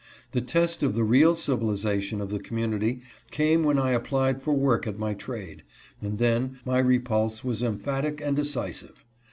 [0.31, 4.55] The test of the real civilization of the community came when I ap plied for
[4.55, 5.61] work at my trade,
[6.01, 9.05] and then my repulse was emphatic and decisive.